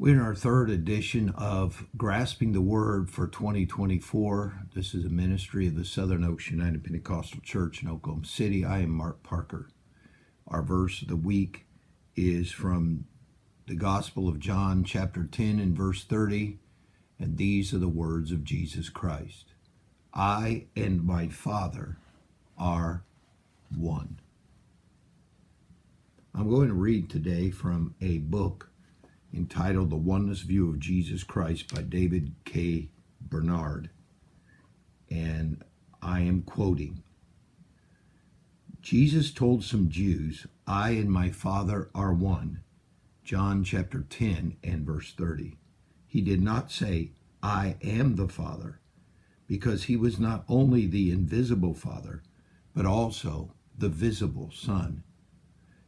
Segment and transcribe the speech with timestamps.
[0.00, 4.62] We're in our third edition of Grasping the Word for 2024.
[4.74, 8.64] This is a ministry of the Southern Oaks United Pentecostal Church in Oklahoma City.
[8.64, 9.68] I am Mark Parker.
[10.48, 11.66] Our verse of the week
[12.16, 13.04] is from
[13.66, 16.56] the Gospel of John, chapter 10, and verse 30.
[17.18, 19.52] And these are the words of Jesus Christ
[20.14, 21.98] I and my Father
[22.56, 23.04] are
[23.76, 24.18] one.
[26.34, 28.69] I'm going to read today from a book
[29.34, 32.88] entitled The Oneness View of Jesus Christ by David K.
[33.20, 33.90] Bernard.
[35.10, 35.62] And
[36.02, 37.02] I am quoting
[38.82, 42.60] Jesus told some Jews, I and my Father are one.
[43.22, 45.58] John chapter 10 and verse 30.
[46.06, 47.12] He did not say,
[47.42, 48.80] I am the Father,
[49.46, 52.22] because he was not only the invisible Father,
[52.74, 55.04] but also the visible Son.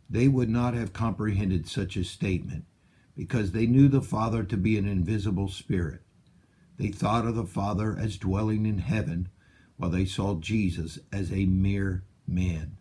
[0.08, 2.67] They would not have comprehended such a statement
[3.16, 6.00] because they knew the Father to be an invisible spirit.
[6.78, 9.28] They thought of the Father as dwelling in heaven,
[9.77, 12.77] while they saw Jesus as a mere man.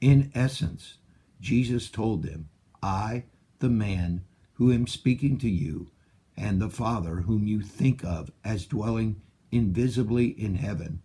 [0.00, 0.98] In essence,
[1.40, 2.48] Jesus told them,
[2.82, 3.24] I,
[3.58, 4.22] the man
[4.54, 5.90] who am speaking to you,
[6.36, 9.20] and the Father whom you think of as dwelling
[9.52, 11.02] invisibly in heaven,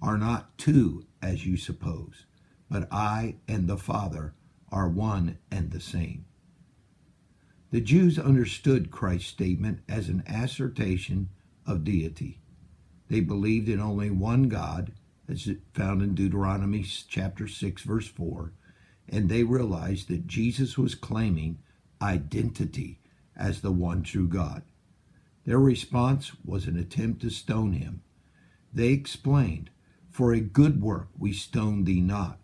[0.00, 2.26] are not two as you suppose,
[2.70, 4.34] but I and the Father
[4.70, 6.25] are one and the same.
[7.76, 11.28] The Jews understood Christ's statement as an assertion
[11.66, 12.40] of deity.
[13.08, 14.92] They believed in only one God,
[15.28, 18.54] as found in Deuteronomy chapter 6 verse 4,
[19.10, 21.58] and they realized that Jesus was claiming
[22.00, 22.98] identity
[23.36, 24.62] as the one true God.
[25.44, 28.00] Their response was an attempt to stone him.
[28.72, 29.68] They explained,
[30.08, 32.40] For a good work we stone thee not,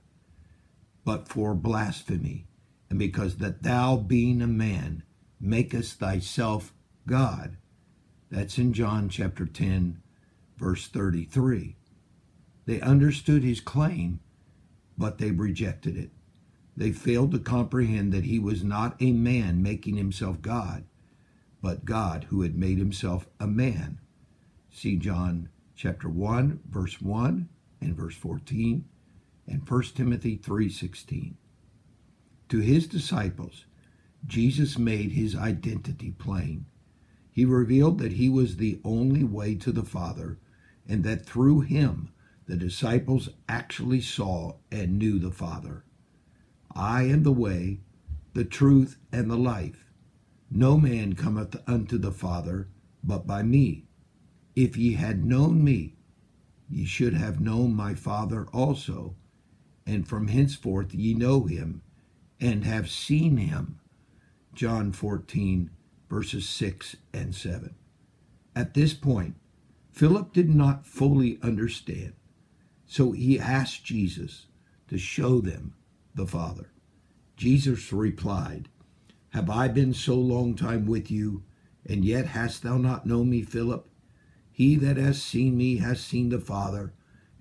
[1.06, 2.48] but for blasphemy,
[2.90, 5.05] and because that thou, being a man,
[5.42, 6.73] makest thyself
[7.07, 7.57] God.
[8.30, 10.01] That's in John chapter 10,
[10.57, 11.77] verse 33.
[12.64, 14.20] They understood his claim,
[14.97, 16.11] but they rejected it.
[16.77, 20.85] They failed to comprehend that he was not a man making himself God,
[21.61, 23.98] but God who had made himself a man.
[24.70, 27.48] See John chapter 1, verse 1
[27.81, 28.85] and verse 14,
[29.47, 31.35] and 1 Timothy 3:16.
[32.48, 33.67] To his disciples,
[34.27, 36.66] Jesus made his identity plain.
[37.33, 40.38] He revealed that he was the only way to the Father,
[40.86, 42.10] and that through him
[42.46, 45.84] the disciples actually saw and knew the Father.
[46.74, 47.80] I am the way,
[48.34, 49.90] the truth, and the life.
[50.50, 52.68] No man cometh unto the Father
[53.02, 53.84] but by me.
[54.54, 55.96] If ye had known me,
[56.68, 59.16] ye should have known my Father also,
[59.86, 61.83] and from henceforth ye know him,
[62.40, 63.78] and have seen him.
[64.55, 65.70] John 14,
[66.08, 67.74] verses 6 and 7.
[68.55, 69.36] At this point,
[69.90, 72.13] Philip did not fully understand,
[72.86, 74.46] so he asked Jesus
[74.89, 75.74] to show them
[76.14, 76.70] the Father.
[77.36, 78.68] Jesus replied,
[79.30, 81.45] Have I been so long time with you,
[81.86, 83.89] and yet hast thou not known me, Philip?
[84.51, 86.92] He that has seen me has seen the Father.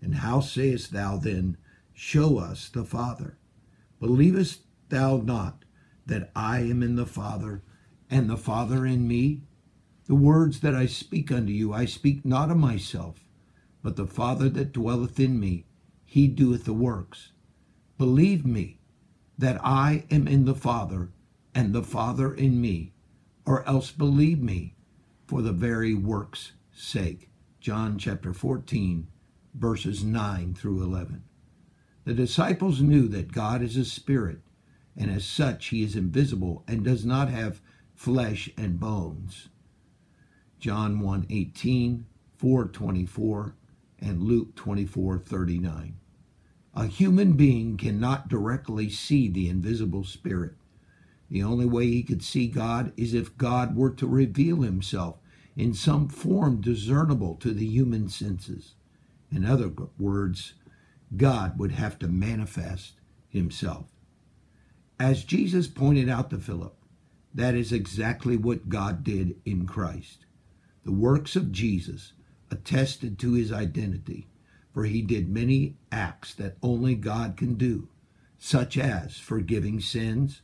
[0.01, 1.57] And how sayest thou then,
[1.93, 3.37] Show us the Father?
[3.99, 5.63] Believest thou not
[6.05, 7.61] that I am in the Father,
[8.09, 9.41] and the Father in me?
[10.05, 13.23] The words that I speak unto you, I speak not of myself,
[13.81, 15.65] but the Father that dwelleth in me,
[16.03, 17.31] he doeth the works.
[17.97, 18.79] Believe me
[19.37, 21.11] that I am in the Father,
[21.55, 22.93] and the Father in me,
[23.45, 24.75] or else believe me
[25.25, 27.29] for the very works' sake.
[27.59, 29.07] John chapter 14,
[29.53, 31.23] verses 9 through 11.
[32.03, 34.39] The disciples knew that God is a spirit
[34.97, 37.61] and as such he is invisible and does not have
[37.95, 39.49] flesh and bones.
[40.59, 42.05] John 1 18,
[42.37, 43.55] 4 24,
[43.99, 45.95] and Luke 24 39.
[46.73, 50.53] A human being cannot directly see the invisible spirit.
[51.29, 55.17] The only way he could see God is if God were to reveal himself
[55.55, 58.73] in some form discernible to the human senses.
[59.31, 60.53] In other words,
[61.15, 62.93] God would have to manifest
[63.29, 63.87] himself.
[65.01, 66.75] As Jesus pointed out to Philip,
[67.33, 70.27] that is exactly what God did in Christ.
[70.83, 72.13] The works of Jesus
[72.51, 74.27] attested to his identity,
[74.71, 77.89] for he did many acts that only God can do,
[78.37, 80.43] such as forgiving sins,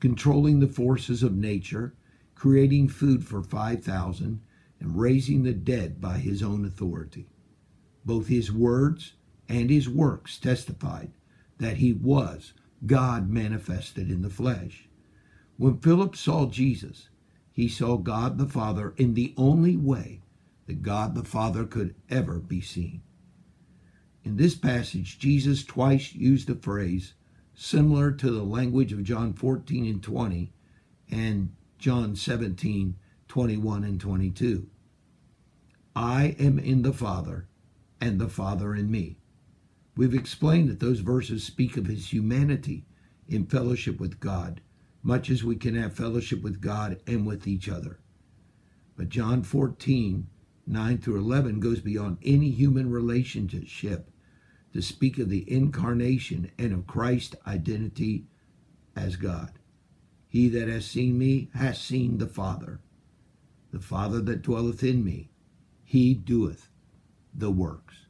[0.00, 1.92] controlling the forces of nature,
[2.34, 4.40] creating food for 5,000,
[4.80, 7.26] and raising the dead by his own authority.
[8.06, 9.12] Both his words
[9.50, 11.10] and his works testified
[11.58, 12.54] that he was
[12.86, 14.88] God manifested in the flesh.
[15.56, 17.08] When Philip saw Jesus,
[17.52, 20.22] he saw God the Father in the only way
[20.66, 23.02] that God the Father could ever be seen.
[24.22, 27.14] In this passage, Jesus twice used a phrase
[27.54, 30.52] similar to the language of John 14 and 20
[31.10, 32.96] and John 17,
[33.26, 34.68] 21 and 22.
[35.96, 37.48] I am in the Father,
[38.00, 39.17] and the Father in me.
[39.98, 42.86] We've explained that those verses speak of his humanity
[43.26, 44.60] in fellowship with God,
[45.02, 47.98] much as we can have fellowship with God and with each other.
[48.94, 50.28] But John 14,
[50.68, 54.08] 9 through 11 goes beyond any human relationship
[54.72, 58.28] to speak of the incarnation and of Christ's identity
[58.94, 59.58] as God.
[60.28, 62.78] He that has seen me has seen the Father.
[63.72, 65.32] The Father that dwelleth in me,
[65.82, 66.68] he doeth
[67.34, 68.04] the works.